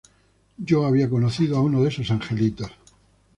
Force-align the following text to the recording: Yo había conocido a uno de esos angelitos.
Yo 0.57 0.87
había 0.87 1.07
conocido 1.11 1.57
a 1.57 1.61
uno 1.61 1.83
de 1.83 1.89
esos 1.89 2.09
angelitos. 2.09 2.71